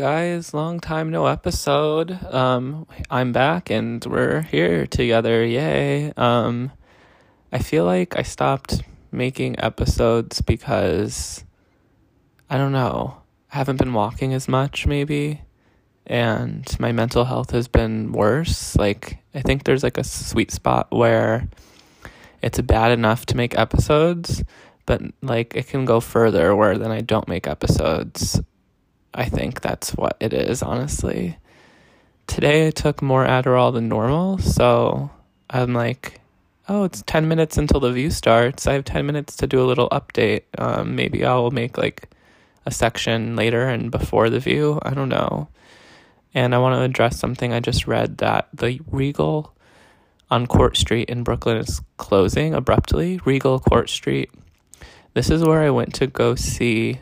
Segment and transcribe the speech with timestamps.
[0.00, 2.10] guys, long time no episode.
[2.32, 5.44] Um, I'm back and we're here together.
[5.44, 6.10] Yay.
[6.16, 6.72] Um,
[7.52, 8.82] I feel like I stopped
[9.12, 11.44] making episodes because
[12.48, 13.20] I don't know.
[13.52, 15.42] I haven't been walking as much, maybe,
[16.06, 18.74] and my mental health has been worse.
[18.76, 21.46] Like, I think there's like a sweet spot where
[22.40, 24.44] it's bad enough to make episodes,
[24.86, 28.40] but like it can go further where then I don't make episodes.
[29.12, 31.38] I think that's what it is, honestly.
[32.26, 35.10] Today I took more Adderall than normal, so
[35.48, 36.20] I'm like,
[36.68, 38.66] oh, it's 10 minutes until the view starts.
[38.66, 40.42] I have 10 minutes to do a little update.
[40.56, 42.08] Um, maybe I'll make like
[42.64, 44.78] a section later and before the view.
[44.82, 45.48] I don't know.
[46.32, 49.52] And I want to address something I just read that the Regal
[50.30, 53.18] on Court Street in Brooklyn is closing abruptly.
[53.24, 54.30] Regal Court Street.
[55.14, 57.00] This is where I went to go see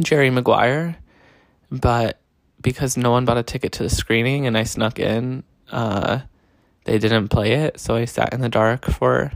[0.00, 0.96] Jerry Maguire,
[1.70, 2.20] but
[2.60, 6.20] because no one bought a ticket to the screening and I snuck in, uh,
[6.84, 7.78] they didn't play it.
[7.78, 9.32] So I sat in the dark for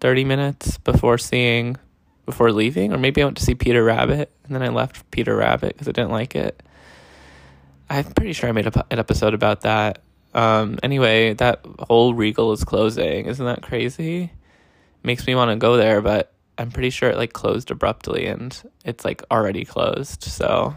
[0.00, 1.76] 30 minutes before seeing,
[2.26, 2.92] before leaving.
[2.92, 5.88] Or maybe I went to see Peter Rabbit and then I left Peter Rabbit because
[5.88, 6.62] I didn't like it.
[7.88, 10.00] I'm pretty sure I made a, an episode about that.
[10.34, 13.26] Um, anyway, that whole Regal is closing.
[13.26, 14.32] Isn't that crazy?
[15.02, 18.56] Makes me want to go there, but I'm pretty sure it like closed abruptly and
[18.84, 20.22] it's like already closed.
[20.22, 20.76] So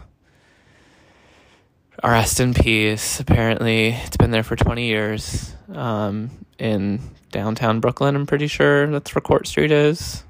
[2.02, 3.20] rest in peace.
[3.20, 8.16] Apparently, it's been there for 20 years um, in downtown Brooklyn.
[8.16, 10.24] I'm pretty sure that's where Court Street is.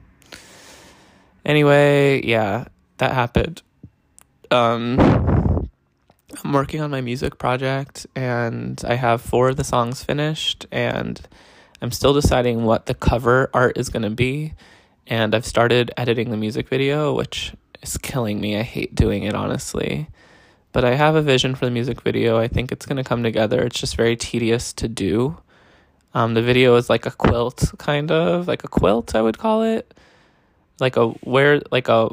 [1.45, 2.65] Anyway, yeah,
[2.99, 3.63] that happened.
[4.51, 5.69] Um,
[6.45, 11.21] I'm working on my music project and I have four of the songs finished and
[11.81, 14.55] I'm still deciding what the cover art is going to be
[15.09, 18.59] and I've started editing the music video, which is killing me.
[18.59, 20.09] I hate doing it, honestly.
[20.73, 22.39] But I have a vision for the music video.
[22.39, 23.63] I think it's going to come together.
[23.63, 25.39] It's just very tedious to do.
[26.13, 29.63] Um, the video is like a quilt, kind of like a quilt, I would call
[29.63, 29.95] it,
[30.79, 32.09] like a where, like a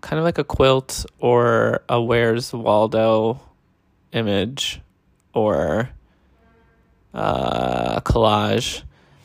[0.00, 3.40] kind of like a quilt or a Where's Waldo
[4.12, 4.80] image
[5.34, 5.90] or
[7.14, 8.82] uh, collage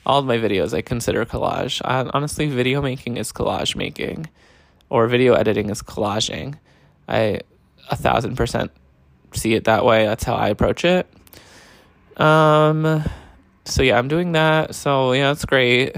[0.08, 1.82] all of my videos I consider collage.
[1.84, 4.28] I, honestly, video making is collage making,
[4.90, 6.58] or video editing is collaging.
[7.08, 7.42] I
[7.90, 8.72] a thousand percent
[9.34, 10.06] see it that way.
[10.06, 11.08] That's how I approach it.
[12.16, 13.04] Um,
[13.66, 14.76] so yeah, I'm doing that.
[14.76, 15.96] So yeah, it's great.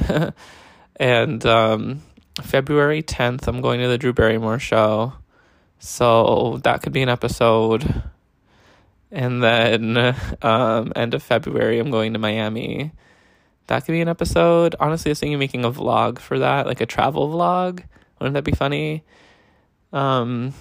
[0.96, 2.02] and um,
[2.42, 5.14] February 10th, I'm going to the Drew Barrymore show.
[5.78, 8.04] So that could be an episode.
[9.12, 9.98] And then
[10.42, 12.92] um, end of February, I'm going to Miami
[13.70, 14.76] that could be an episode.
[14.80, 17.84] Honestly, I was thinking making a vlog for that, like a travel vlog.
[18.20, 19.04] Wouldn't that be funny?
[19.94, 20.54] Um,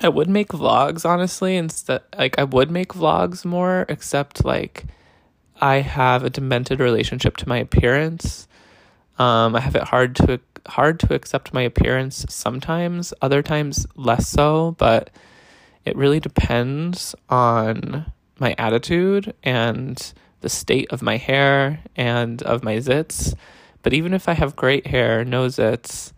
[0.00, 2.02] I would make vlogs honestly instead.
[2.16, 4.84] Like I would make vlogs more, except like
[5.60, 8.46] I have a demented relationship to my appearance.
[9.18, 13.12] Um, I have it hard to hard to accept my appearance sometimes.
[13.20, 15.10] Other times less so, but
[15.84, 22.76] it really depends on my attitude and the state of my hair and of my
[22.76, 23.34] zits.
[23.82, 26.12] But even if I have great hair, no zits,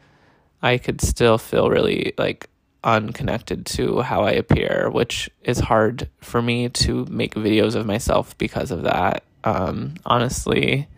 [0.62, 2.48] I could still feel really like
[2.84, 8.36] unconnected to how I appear, which is hard for me to make videos of myself
[8.38, 9.24] because of that.
[9.44, 10.88] Um, honestly,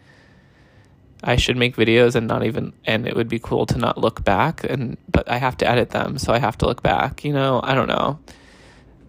[1.22, 4.24] I should make videos and not even, and it would be cool to not look
[4.24, 4.64] back.
[4.64, 7.24] And but I have to edit them, so I have to look back.
[7.24, 8.18] You know, I don't know.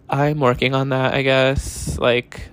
[0.08, 1.14] I'm working on that.
[1.14, 2.48] I guess like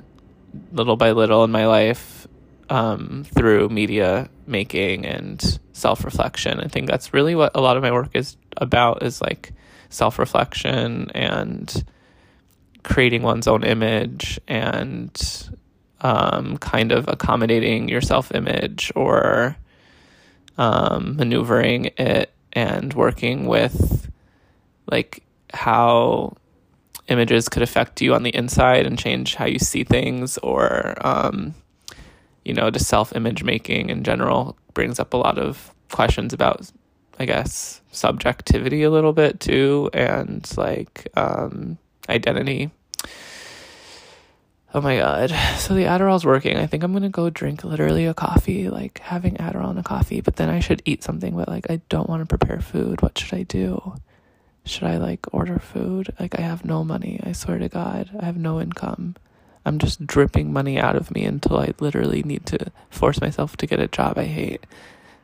[0.72, 2.28] little by little in my life
[2.70, 6.60] um, through media making and self reflection.
[6.60, 9.52] I think that's really what a lot of my work is about is like
[9.90, 11.84] self reflection and
[12.84, 15.50] creating one's own image and
[16.02, 19.56] um, kind of accommodating your self image or
[20.58, 24.12] um, maneuvering it and working with
[24.90, 25.24] like
[25.54, 26.36] how
[27.08, 31.54] images could affect you on the inside and change how you see things or um,
[32.46, 36.72] you know just self-image making in general brings up a lot of questions about
[37.20, 41.78] i guess subjectivity a little bit too and like um,
[42.10, 42.72] identity.
[44.76, 45.30] Oh my god.
[45.60, 46.58] So the adderall's working.
[46.58, 50.22] I think i'm gonna go drink literally a coffee like having adderall and a coffee
[50.22, 53.02] but then i should eat something but like i don't want to prepare food.
[53.02, 53.96] What should i do
[54.66, 56.14] should I like order food?
[56.20, 57.20] Like, I have no money.
[57.24, 59.16] I swear to God, I have no income.
[59.66, 63.68] I'm just dripping money out of me until I literally need to force myself to
[63.68, 64.66] get a job I hate.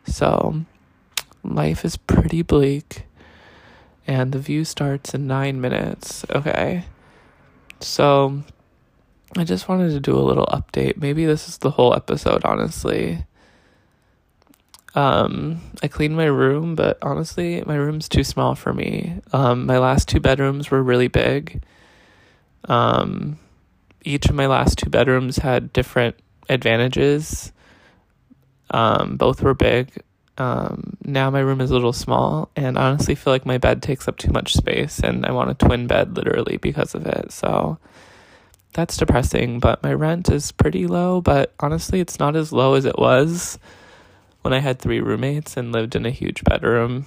[0.05, 0.65] So,
[1.43, 3.05] life is pretty bleak.
[4.07, 6.25] and the view starts in nine minutes.
[6.31, 6.83] Okay.
[7.79, 8.43] So
[9.37, 10.97] I just wanted to do a little update.
[10.97, 13.25] Maybe this is the whole episode, honestly.
[14.95, 19.21] Um, I cleaned my room, but honestly, my room's too small for me.
[19.31, 21.63] Um, my last two bedrooms were really big.
[22.65, 23.37] Um,
[24.03, 26.15] each of my last two bedrooms had different
[26.49, 27.51] advantages.
[28.71, 30.01] Um, both were big.
[30.37, 34.07] Um, now my room is a little small, and honestly feel like my bed takes
[34.07, 37.31] up too much space, and I want a twin bed literally because of it.
[37.31, 37.77] So
[38.73, 39.59] that's depressing.
[39.59, 43.59] But my rent is pretty low, but honestly, it's not as low as it was
[44.49, 47.05] when I had three roommates and lived in a huge bedroom.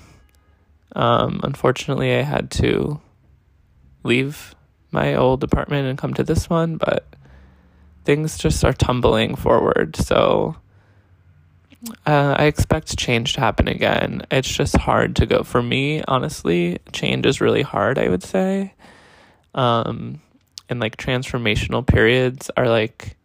[0.95, 3.01] Um, unfortunately, I had to
[4.05, 4.55] leave
[4.93, 7.05] my old apartment and come to this one, but
[8.05, 9.97] things just are tumbling forward.
[9.97, 10.55] So
[12.07, 14.25] uh, I expect change to happen again.
[14.31, 15.43] It's just hard to go.
[15.43, 18.73] For me, honestly, change is really hard, I would say.
[19.53, 20.21] Um,
[20.69, 23.17] and like transformational periods are like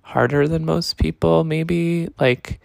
[0.00, 2.08] harder than most people, maybe.
[2.18, 2.58] Like,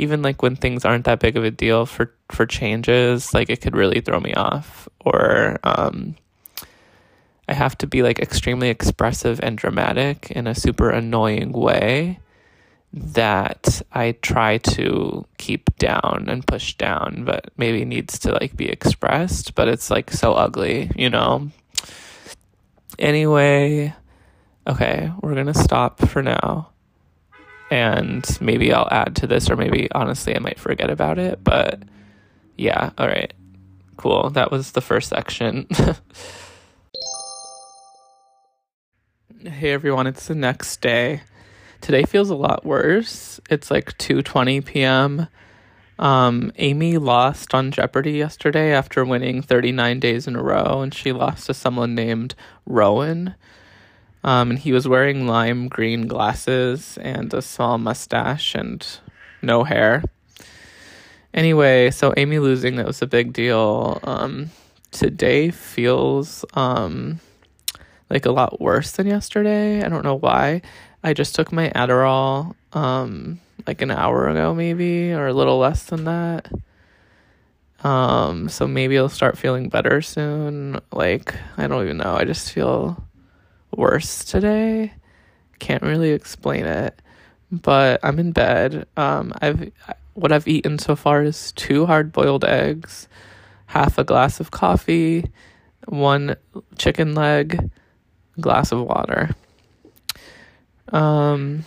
[0.00, 3.60] even like when things aren't that big of a deal for for changes, like it
[3.60, 4.88] could really throw me off.
[5.00, 6.16] Or um,
[7.46, 12.20] I have to be like extremely expressive and dramatic in a super annoying way
[12.92, 18.68] that I try to keep down and push down, but maybe needs to like be
[18.68, 21.50] expressed, but it's like so ugly, you know?
[22.98, 23.94] Anyway,
[24.66, 26.70] okay, we're gonna stop for now.
[27.70, 31.80] And maybe I'll add to this, or maybe honestly I might forget about it, but
[32.56, 33.32] yeah, all right,
[33.96, 34.30] cool.
[34.30, 35.68] That was the first section.
[39.44, 41.22] hey everyone, it's the next day.
[41.80, 43.40] Today feels a lot worse.
[43.48, 45.28] It's like 2:20 p.m.
[45.98, 51.12] Um, Amy lost on Jeopardy yesterday after winning 39 days in a row, and she
[51.12, 52.34] lost to someone named
[52.66, 53.34] Rowan.
[54.22, 58.86] Um, and he was wearing lime green glasses and a small mustache and
[59.42, 60.02] no hair.
[61.32, 64.00] Anyway, so Amy losing, that was a big deal.
[64.04, 64.50] Um,
[64.90, 67.20] today feels um,
[68.10, 69.82] like a lot worse than yesterday.
[69.82, 70.62] I don't know why.
[71.02, 75.84] I just took my Adderall um like an hour ago maybe or a little less
[75.84, 76.50] than that.
[77.82, 80.80] Um so maybe I'll start feeling better soon.
[80.92, 82.14] Like I don't even know.
[82.14, 83.02] I just feel
[83.76, 84.92] worse today.
[85.58, 87.00] Can't really explain it.
[87.52, 88.86] But I'm in bed.
[88.96, 89.72] Um I've
[90.14, 93.08] what I've eaten so far is two hard-boiled eggs,
[93.66, 95.30] half a glass of coffee,
[95.86, 96.36] one
[96.76, 97.70] chicken leg,
[98.40, 99.30] glass of water.
[100.92, 101.64] Um,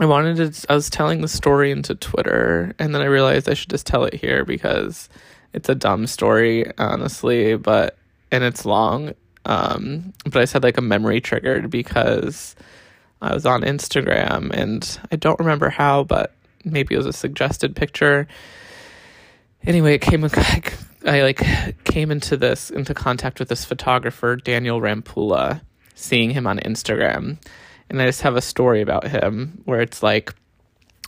[0.00, 3.54] I wanted to, I was telling the story into Twitter, and then I realized I
[3.54, 5.08] should just tell it here because
[5.52, 7.98] it's a dumb story, honestly, but,
[8.30, 9.12] and it's long.
[9.44, 12.56] Um, but I said like a memory triggered because
[13.20, 17.76] I was on Instagram and I don't remember how, but maybe it was a suggested
[17.76, 18.26] picture.
[19.64, 20.24] Anyway, it came,
[21.06, 25.60] I like came into this, into contact with this photographer, Daniel Rampula,
[25.94, 27.38] seeing him on Instagram
[27.88, 30.34] and I just have a story about him where it's like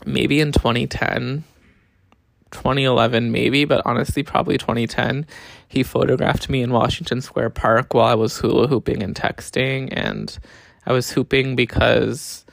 [0.04, 1.44] maybe in 2010,
[2.56, 5.26] 2011, maybe, but honestly, probably 2010,
[5.68, 9.88] he photographed me in Washington Square Park while I was hula hooping and texting.
[9.92, 10.36] And
[10.86, 12.46] I was hooping because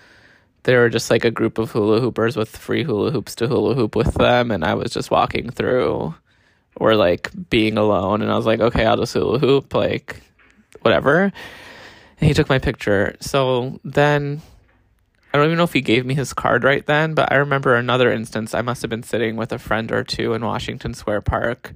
[0.64, 3.76] there were just like a group of hula hoopers with free hula hoops to hula
[3.76, 4.52] hoop with them.
[4.52, 6.14] And I was just walking through
[6.76, 8.22] or like being alone.
[8.22, 10.22] And I was like, okay, I'll just hula hoop, like
[10.82, 11.32] whatever
[12.24, 13.18] and he took my picture.
[13.20, 14.42] So then
[15.34, 17.76] I don't even know if he gave me his card right then, but I remember
[17.76, 18.54] another instance.
[18.54, 21.74] I must have been sitting with a friend or two in Washington Square Park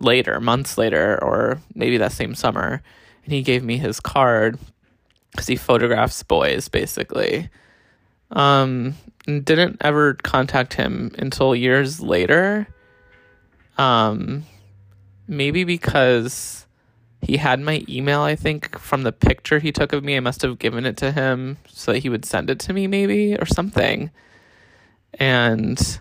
[0.00, 2.82] later, months later, or maybe that same summer.
[3.24, 4.58] And he gave me his card
[5.30, 7.50] because he photographs boys, basically.
[8.32, 8.94] Um,
[9.24, 12.66] didn't ever contact him until years later.
[13.76, 14.44] Um,
[15.28, 16.66] maybe because
[17.22, 20.16] he had my email, I think, from the picture he took of me.
[20.16, 22.86] I must have given it to him so that he would send it to me,
[22.86, 24.10] maybe, or something.
[25.14, 26.00] And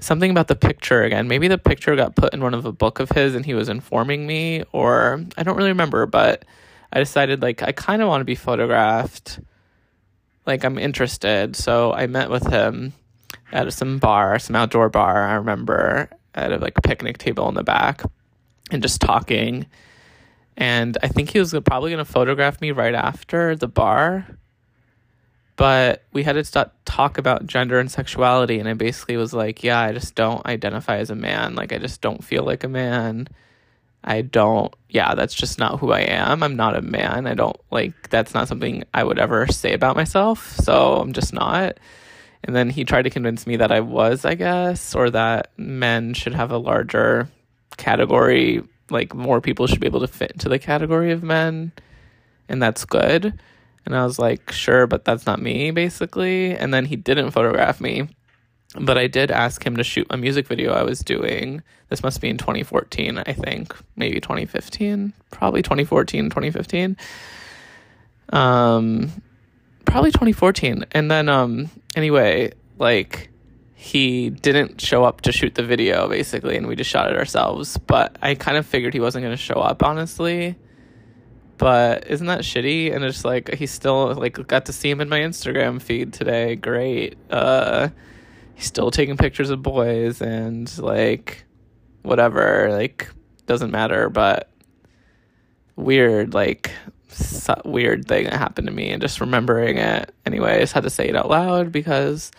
[0.00, 1.26] something about the picture again.
[1.26, 3.68] Maybe the picture got put in one of a book of his and he was
[3.68, 6.44] informing me, or I don't really remember, but
[6.92, 9.40] I decided, like, I kind of want to be photographed.
[10.46, 11.56] Like, I'm interested.
[11.56, 12.92] So I met with him
[13.52, 17.64] at some bar, some outdoor bar, I remember, at a like picnic table in the
[17.64, 18.02] back
[18.70, 19.66] and just talking
[20.56, 24.26] and I think he was probably going to photograph me right after the bar.
[25.56, 29.64] But we had to start, talk about gender and sexuality, and I basically was like,
[29.64, 31.54] "Yeah, I just don't identify as a man.
[31.54, 33.28] Like, I just don't feel like a man,
[34.06, 36.44] I don't, yeah, that's just not who I am.
[36.44, 37.26] I'm not a man.
[37.26, 40.54] I don't like, that's not something I would ever say about myself.
[40.56, 41.78] So I'm just not.
[42.44, 46.14] And then he tried to convince me that I was, I guess, or that men
[46.14, 47.28] should have a larger
[47.76, 51.72] category, like more people should be able to fit into the category of men.
[52.48, 53.38] And that's good.
[53.84, 56.56] And I was like, sure, but that's not me, basically.
[56.56, 58.08] And then he didn't photograph me.
[58.78, 61.62] But I did ask him to shoot a music video I was doing.
[61.88, 63.74] This must be in 2014, I think.
[63.94, 65.12] Maybe 2015.
[65.30, 66.96] Probably 2014, 2015.
[68.30, 69.10] Um,
[69.84, 70.84] probably 2014.
[70.92, 73.30] And then, um, anyway, like,
[73.78, 77.78] he didn't show up to shoot the video, basically, and we just shot it ourselves.
[77.78, 80.56] But I kind of figured he wasn't going to show up, honestly.
[81.58, 82.94] But isn't that shitty?
[82.94, 86.56] And it's like, he still, like, got to see him in my Instagram feed today.
[86.56, 87.16] Great.
[87.30, 87.90] Uh,
[88.56, 91.44] he's still taking pictures of boys and like
[92.02, 93.08] whatever like
[93.44, 94.50] doesn't matter but
[95.76, 96.72] weird like
[97.64, 100.90] weird thing that happened to me and just remembering it anyway i just had to
[100.90, 102.32] say it out loud because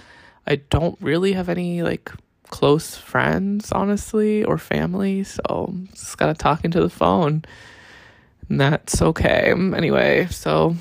[0.48, 2.12] i don't really have any like
[2.50, 7.44] close friends honestly or family so just gotta talk into the phone
[8.50, 10.75] and that's okay anyway so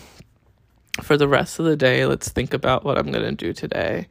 [1.03, 4.07] for the rest of the day let's think about what i'm gonna do today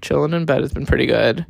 [0.00, 1.46] chilling in bed has been pretty good.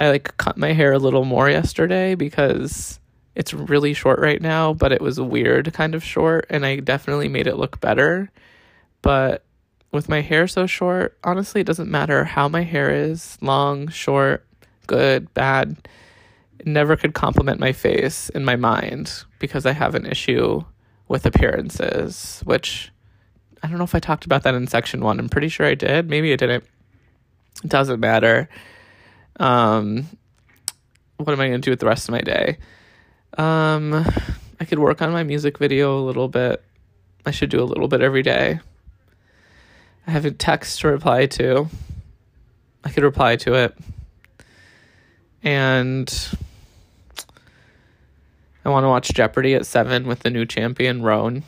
[0.00, 2.98] I like cut my hair a little more yesterday because
[3.34, 7.28] it's really short right now, but it was weird kind of short and I definitely
[7.28, 8.30] made it look better.
[9.02, 9.44] But
[9.94, 14.46] with my hair so short, honestly, it doesn't matter how my hair is long, short,
[14.86, 15.88] good, bad.
[16.58, 20.62] It never could compliment my face in my mind because I have an issue
[21.08, 22.90] with appearances, which
[23.62, 25.18] I don't know if I talked about that in section one.
[25.18, 26.10] I'm pretty sure I did.
[26.10, 26.64] Maybe I didn't.
[27.62, 28.48] It doesn't matter.
[29.38, 30.06] Um,
[31.16, 32.58] what am I going to do with the rest of my day?
[33.38, 33.94] Um,
[34.60, 36.62] I could work on my music video a little bit.
[37.26, 38.60] I should do a little bit every day.
[40.06, 41.68] I have a text to reply to.
[42.84, 43.76] I could reply to it.
[45.42, 46.36] And
[48.64, 51.42] I want to watch Jeopardy at 7 with the new champion, Rhone.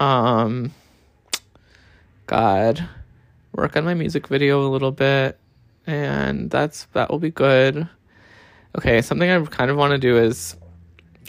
[0.00, 0.72] Um,
[2.26, 2.88] God
[3.52, 5.38] work on my music video a little bit
[5.86, 7.88] and that's that will be good.
[8.76, 10.56] Okay, something I kind of want to do is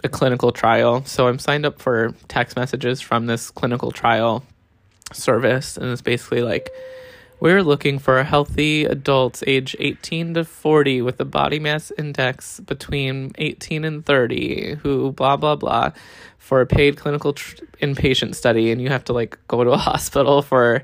[0.04, 1.06] a clinical trial.
[1.06, 4.44] So I'm signed up for text messages from this clinical trial
[5.14, 6.70] service and it's basically like
[7.40, 13.32] we're looking for healthy adults age 18 to 40 with a body mass index between
[13.38, 15.92] 18 and 30 who blah blah blah
[16.38, 19.78] for a paid clinical tr- inpatient study and you have to like go to a
[19.90, 20.84] hospital for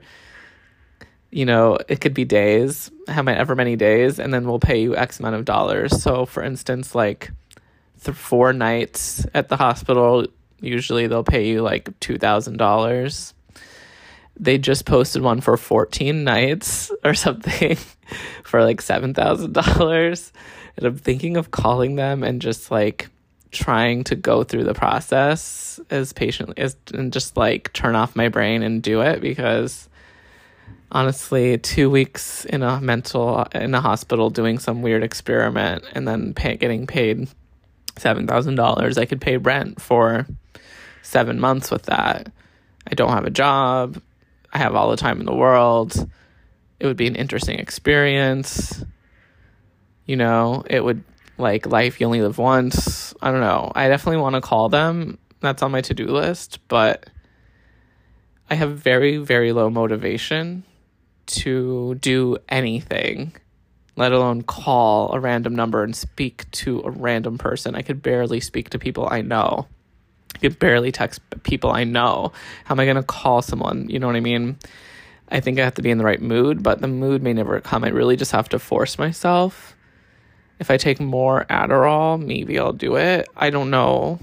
[1.31, 5.19] you know, it could be days, however many days, and then we'll pay you X
[5.19, 6.01] amount of dollars.
[6.01, 7.31] So, for instance, like
[8.03, 10.27] th- four nights at the hospital,
[10.59, 13.33] usually they'll pay you like $2,000.
[14.41, 17.77] They just posted one for 14 nights or something
[18.43, 20.31] for like $7,000.
[20.77, 23.09] And I'm thinking of calling them and just like
[23.51, 28.29] trying to go through the process as patiently as and just like turn off my
[28.29, 29.89] brain and do it because
[30.91, 36.33] honestly two weeks in a mental in a hospital doing some weird experiment and then
[36.33, 37.27] pay, getting paid
[37.97, 38.97] seven thousand dollars.
[38.97, 40.25] I could pay rent for
[41.01, 42.31] seven months with that.
[42.87, 44.01] I don't have a job.
[44.51, 46.09] I have all the time in the world.
[46.79, 48.83] It would be an interesting experience.
[50.05, 51.03] You know, it would
[51.37, 53.13] like life you only live once.
[53.21, 53.71] I don't know.
[53.75, 55.17] I definitely want to call them.
[55.39, 57.09] That's on my to do list, but
[58.49, 60.63] I have very, very low motivation
[61.27, 63.33] to do anything,
[63.95, 67.75] let alone call a random number and speak to a random person.
[67.75, 69.67] I could barely speak to people I know.
[70.49, 72.31] Barely text people I know.
[72.65, 73.89] How am I going to call someone?
[73.89, 74.57] You know what I mean?
[75.29, 77.59] I think I have to be in the right mood, but the mood may never
[77.61, 77.83] come.
[77.83, 79.75] I really just have to force myself.
[80.59, 83.27] If I take more Adderall, maybe I'll do it.
[83.35, 84.19] I don't know.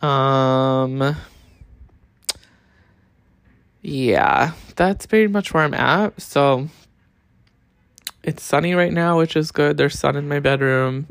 [0.00, 1.16] Um
[3.82, 6.20] yeah, that's pretty much where I'm at.
[6.20, 6.68] So
[8.22, 9.76] it's sunny right now, which is good.
[9.76, 11.06] There's sun in my bedroom.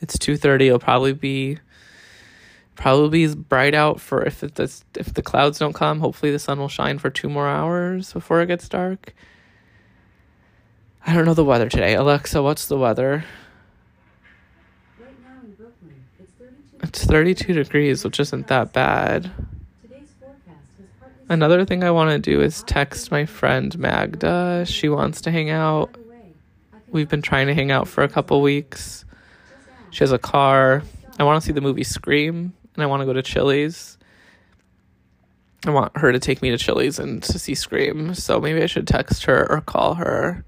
[0.00, 0.66] It's 2:30.
[0.66, 1.58] It'll probably be
[2.74, 6.00] probably be bright out for if it does, if the clouds don't come.
[6.00, 9.14] Hopefully the sun will shine for two more hours before it gets dark.
[11.06, 11.94] I don't know the weather today.
[11.94, 13.24] Alexa, what's the weather?
[15.00, 19.30] Right now in Brooklyn, it's 32 It's 32 degrees, which isn't that bad.
[21.28, 24.64] Another thing I want to do is text my friend Magda.
[24.66, 25.96] She wants to hang out.
[26.90, 29.06] We've been trying to hang out for a couple weeks.
[29.90, 30.82] She has a car.
[31.18, 33.98] I want to see the movie Scream, and I want to go to Chili's.
[35.64, 38.14] I want her to take me to Chili's and to see Scream.
[38.14, 40.44] So maybe I should text her or call her.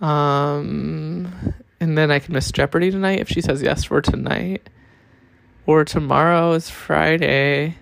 [0.00, 4.68] Um, and then I can miss Jeopardy tonight if she says yes for tonight.
[5.66, 7.76] Or tomorrow is Friday.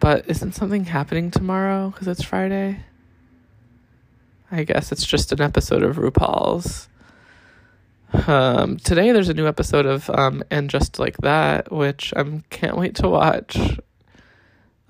[0.00, 2.80] But isn't something happening tomorrow because it's Friday?
[4.50, 6.88] I guess it's just an episode of RuPaul's.
[8.12, 12.76] Um, today there's a new episode of um, And Just Like That, which I can't
[12.76, 13.58] wait to watch.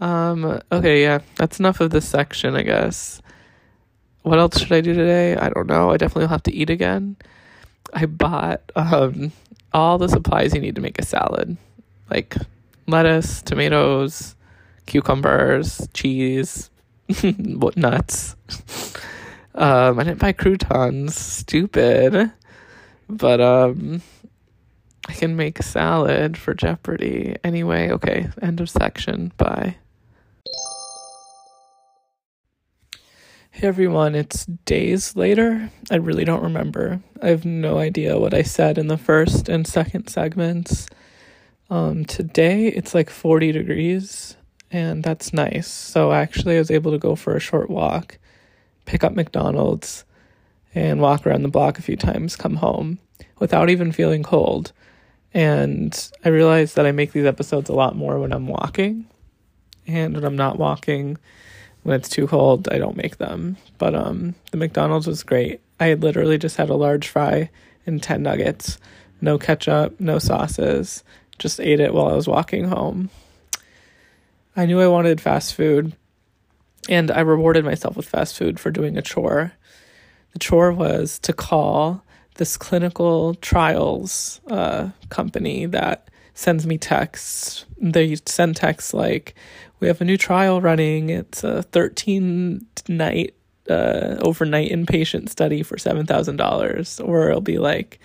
[0.00, 3.22] Um, okay, yeah, that's enough of this section, I guess.
[4.22, 5.36] What else should I do today?
[5.36, 5.90] I don't know.
[5.90, 7.16] I definitely will have to eat again.
[7.94, 9.30] I bought um,
[9.72, 11.56] all the supplies you need to make a salad
[12.10, 12.36] like
[12.86, 14.34] lettuce, tomatoes,
[14.86, 16.70] cucumbers, cheese,
[17.76, 18.36] nuts.
[19.54, 21.14] Um, I didn't buy croutons.
[21.14, 22.32] Stupid.
[23.12, 24.00] But um,
[25.06, 27.36] I can make salad for Jeopardy.
[27.44, 28.30] Anyway, okay.
[28.40, 29.32] End of section.
[29.36, 29.76] Bye.
[33.50, 35.70] Hey everyone, it's days later.
[35.90, 37.02] I really don't remember.
[37.20, 40.88] I have no idea what I said in the first and second segments.
[41.68, 44.36] Um, today it's like 40 degrees,
[44.70, 45.68] and that's nice.
[45.68, 48.18] So actually, I was able to go for a short walk,
[48.86, 50.06] pick up McDonald's,
[50.74, 52.98] and walk around the block a few times, come home
[53.38, 54.72] without even feeling cold.
[55.34, 59.06] And I realized that I make these episodes a lot more when I'm walking.
[59.86, 61.18] And when I'm not walking,
[61.82, 63.56] when it's too cold, I don't make them.
[63.78, 65.60] But um the McDonald's was great.
[65.80, 67.50] I had literally just had a large fry
[67.86, 68.78] and 10 nuggets,
[69.20, 71.02] no ketchup, no sauces.
[71.38, 73.10] Just ate it while I was walking home.
[74.54, 75.96] I knew I wanted fast food,
[76.88, 79.54] and I rewarded myself with fast food for doing a chore.
[80.32, 82.02] The chore was to call
[82.36, 87.66] this clinical trials uh, company that sends me texts.
[87.78, 89.34] They send texts like,
[89.80, 91.10] "We have a new trial running.
[91.10, 93.34] It's a 13 night
[93.68, 98.00] uh, overnight inpatient study for seven thousand dollars," or it'll be like,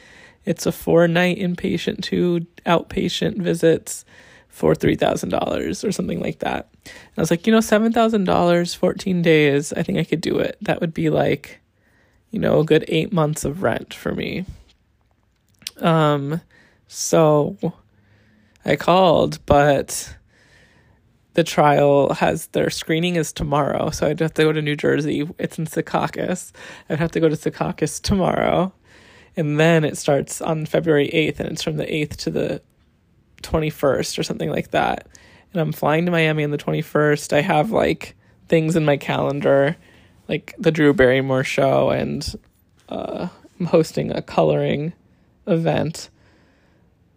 [0.45, 4.05] "It's a four night inpatient, two outpatient visits."
[4.49, 6.67] For three thousand dollars or something like that.
[6.83, 9.71] And I was like, you know, seven thousand dollars, fourteen days.
[9.71, 10.57] I think I could do it.
[10.63, 11.59] That would be like
[12.31, 14.45] you know, a good eight months of rent for me.
[15.77, 16.41] Um,
[16.87, 17.57] so
[18.65, 20.15] I called, but
[21.33, 25.29] the trial has their screening is tomorrow, so I'd have to go to New Jersey.
[25.37, 26.51] It's in Secaucus.
[26.89, 28.73] I'd have to go to Secaucus tomorrow,
[29.35, 32.61] and then it starts on February eighth, and it's from the eighth to the
[33.43, 35.07] twenty first or something like that.
[35.53, 37.31] And I'm flying to Miami on the twenty first.
[37.31, 38.15] I have like
[38.47, 39.77] things in my calendar
[40.27, 42.37] like the Drew Barrymore show, and
[42.89, 43.27] uh,
[43.59, 44.93] I'm hosting a coloring
[45.45, 46.09] event.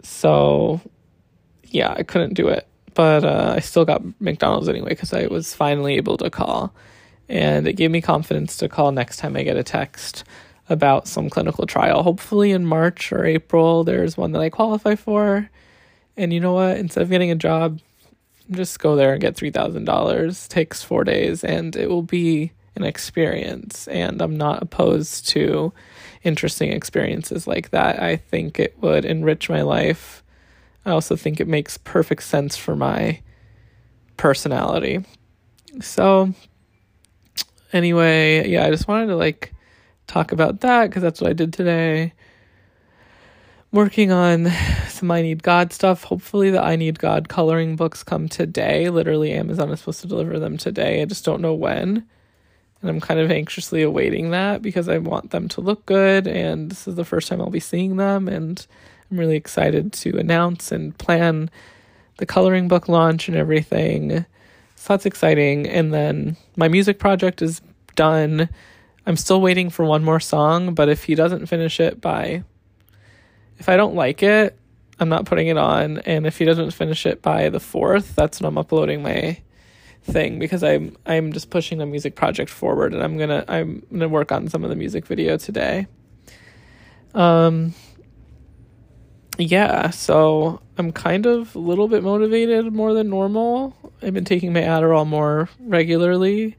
[0.02, 0.80] So,
[1.64, 5.54] yeah, I couldn't do it, but uh, I still got McDonald's anyway because I was
[5.54, 6.74] finally able to call,
[7.28, 10.24] and it gave me confidence to call next time I get a text
[10.68, 12.02] about some clinical trial.
[12.02, 15.50] Hopefully, in March or April, there's one that I qualify for.
[16.16, 16.76] And you know what?
[16.76, 17.80] Instead of getting a job,
[18.50, 20.48] just go there and get $3,000.
[20.48, 25.72] Takes four days, and it will be an experience and I'm not opposed to
[26.22, 28.02] interesting experiences like that.
[28.02, 30.22] I think it would enrich my life.
[30.84, 33.20] I also think it makes perfect sense for my
[34.16, 35.04] personality.
[35.80, 36.34] So
[37.72, 39.52] anyway, yeah, I just wanted to like
[40.06, 42.12] talk about that cuz that's what I did today.
[43.72, 44.50] Working on
[44.88, 46.04] some I Need God stuff.
[46.04, 48.90] Hopefully, the I Need God coloring books come today.
[48.90, 51.02] Literally, Amazon is supposed to deliver them today.
[51.02, 52.04] I just don't know when.
[52.80, 56.26] And I'm kind of anxiously awaiting that because I want them to look good.
[56.26, 58.26] And this is the first time I'll be seeing them.
[58.28, 58.66] And
[59.10, 61.50] I'm really excited to announce and plan
[62.16, 64.24] the coloring book launch and everything.
[64.76, 65.66] So that's exciting.
[65.66, 67.60] And then my music project is
[67.96, 68.48] done.
[69.06, 72.44] I'm still waiting for one more song, but if he doesn't finish it by,
[73.58, 74.56] if I don't like it,
[74.98, 75.98] I'm not putting it on.
[75.98, 79.40] And if he doesn't finish it by the 4th, that's when I'm uploading my
[80.02, 84.08] thing because I'm I'm just pushing the music project forward and I'm gonna I'm gonna
[84.08, 85.86] work on some of the music video today.
[87.14, 87.74] Um
[89.38, 93.74] yeah, so I'm kind of a little bit motivated more than normal.
[94.02, 96.56] I've been taking my Adderall more regularly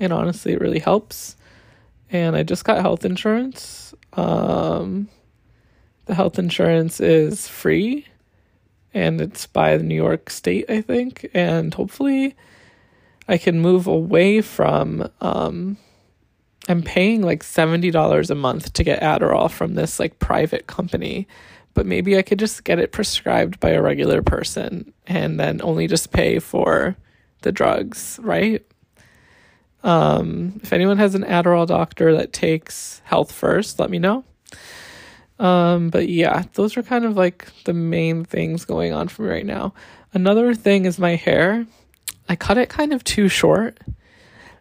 [0.00, 1.36] and honestly it really helps.
[2.10, 3.94] And I just got health insurance.
[4.14, 5.08] Um
[6.06, 8.06] the health insurance is free
[8.94, 12.34] and it's by the New York State, I think, and hopefully
[13.28, 15.76] I can move away from um,
[16.68, 21.26] I'm paying like $70 a month to get Adderall from this like private company,
[21.74, 25.86] but maybe I could just get it prescribed by a regular person and then only
[25.86, 26.96] just pay for
[27.40, 28.64] the drugs, right?
[29.82, 34.24] Um, if anyone has an Adderall doctor that takes Healthfirst, let me know.
[35.38, 39.28] Um, but yeah, those are kind of like the main things going on for me
[39.30, 39.72] right now.
[40.12, 41.64] Another thing is my hair.
[42.28, 43.78] I cut it kind of too short.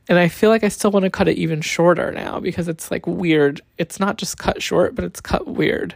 [0.09, 2.89] And I feel like I still want to cut it even shorter now because it's
[2.89, 3.61] like weird.
[3.77, 5.95] It's not just cut short, but it's cut weird.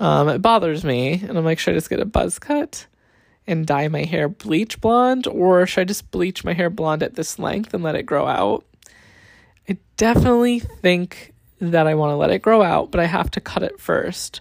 [0.00, 1.22] Um, it bothers me.
[1.28, 2.86] And I'm like, should I just get a buzz cut
[3.46, 5.26] and dye my hair bleach blonde?
[5.26, 8.26] Or should I just bleach my hair blonde at this length and let it grow
[8.26, 8.64] out?
[9.68, 13.40] I definitely think that I want to let it grow out, but I have to
[13.40, 14.40] cut it first.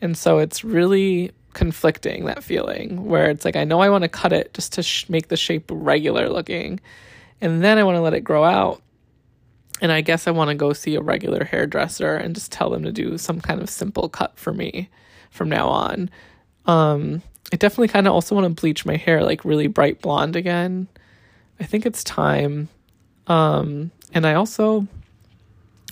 [0.00, 4.08] And so it's really conflicting that feeling where it's like I know I want to
[4.08, 6.78] cut it just to sh- make the shape regular looking
[7.40, 8.80] and then I want to let it grow out.
[9.80, 12.84] And I guess I want to go see a regular hairdresser and just tell them
[12.84, 14.88] to do some kind of simple cut for me
[15.30, 16.10] from now on.
[16.66, 20.36] Um, I definitely kind of also want to bleach my hair like really bright blonde
[20.36, 20.86] again.
[21.58, 22.68] I think it's time.
[23.26, 24.86] Um, and I also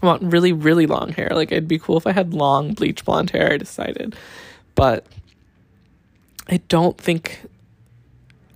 [0.00, 1.30] want really, really long hair.
[1.32, 4.14] Like, it'd be cool if I had long bleach blonde hair, I decided.
[4.76, 5.06] But
[6.48, 7.40] I don't think,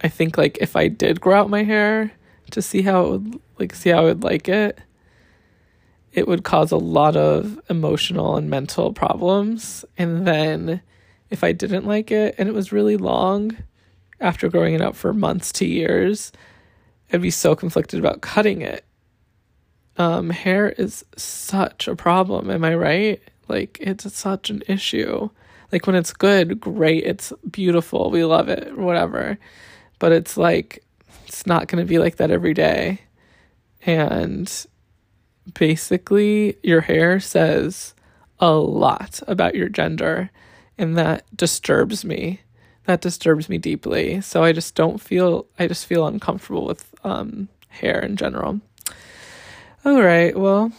[0.03, 2.13] I think like if I did grow out my hair,
[2.51, 4.79] to see how it would like see how I would like it,
[6.13, 9.85] it would cause a lot of emotional and mental problems.
[9.97, 10.83] And then
[11.31, 13.57] if I didn't like it and it was really long
[14.21, 16.33] after growing it out for months to years,
[17.13, 18.85] I'd be so conflicted about cutting it.
[19.97, 23.23] Um, hair is such a problem, am I right?
[23.49, 25.31] Like it's such an issue.
[25.73, 29.39] Like when it's good, great, it's beautiful, we love it, whatever.
[29.99, 30.83] But it's like
[31.27, 33.03] it's not going to be like that every day.
[33.87, 34.67] And
[35.55, 37.95] basically, your hair says
[38.41, 40.31] a lot about your gender,
[40.77, 42.41] and that disturbs me.
[42.85, 44.21] That disturbs me deeply.
[44.23, 48.61] So I just don't feel, I just feel uncomfortable with um, hair in general.
[49.85, 50.73] All right, well,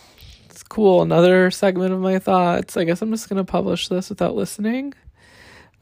[0.71, 1.01] cool.
[1.01, 2.77] Another segment of my thoughts.
[2.77, 4.93] I guess I'm just to publish this without listening.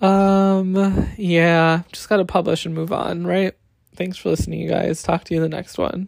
[0.02, 3.54] Um, yeah, just got to publish and move on, right?
[3.96, 5.04] Thanks for listening, you guys.
[5.04, 6.08] Talk to you in the next one.